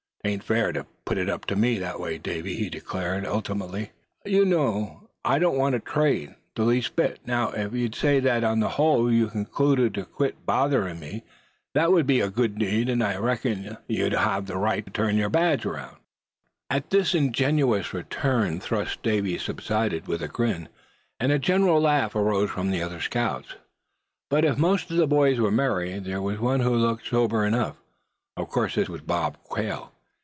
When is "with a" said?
20.07-20.27